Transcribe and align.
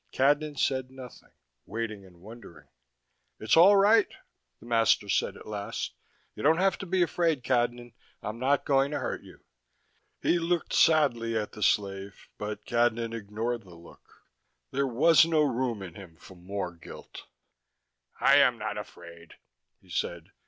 Cadnan 0.11 0.57
said 0.57 0.89
nothing, 0.89 1.29
waiting 1.67 2.03
and 2.07 2.21
wondering. 2.21 2.67
"It's 3.39 3.55
all 3.55 3.75
right," 3.77 4.11
the 4.59 4.65
master 4.65 5.07
said 5.07 5.37
at 5.37 5.45
last. 5.45 5.93
"You 6.33 6.41
don't 6.41 6.57
have 6.57 6.75
to 6.79 6.87
be 6.87 7.03
afraid, 7.03 7.43
Cadnan. 7.43 7.93
I'm 8.23 8.39
not 8.39 8.65
going 8.65 8.89
to 8.89 8.97
hurt 8.97 9.21
you." 9.21 9.41
He 10.19 10.39
looked 10.39 10.73
sadly 10.73 11.37
at 11.37 11.51
the 11.51 11.61
slave, 11.61 12.29
but 12.39 12.65
Cadnan 12.65 13.13
ignored 13.13 13.61
the 13.61 13.75
look: 13.75 14.25
there 14.71 14.87
was 14.87 15.23
no 15.23 15.43
room 15.43 15.83
in 15.83 15.93
him 15.93 16.15
for 16.15 16.33
more 16.35 16.71
guilt. 16.75 17.27
"I 18.19 18.37
am 18.37 18.57
not 18.57 18.79
afraid," 18.79 19.35
he 19.79 19.89
said. 19.91 20.31